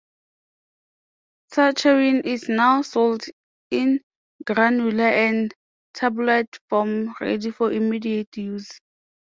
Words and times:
Saccharin 1.53 2.25
is 2.25 2.49
now 2.49 2.81
sold 2.81 3.23
in 3.69 3.99
granular 4.43 5.03
and 5.07 5.53
tabloid 5.93 6.47
form 6.71 7.13
ready 7.21 7.51
for 7.51 7.71
immediate 7.71 8.35
use. 8.35 8.79